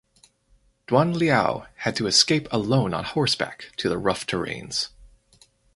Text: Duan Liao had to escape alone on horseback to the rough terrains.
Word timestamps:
Duan 0.87 1.13
Liao 1.13 1.67
had 1.75 1.95
to 1.95 2.07
escape 2.07 2.51
alone 2.51 2.91
on 2.91 3.03
horseback 3.03 3.65
to 3.77 3.87
the 3.87 3.99
rough 3.99 4.25
terrains. 4.25 4.87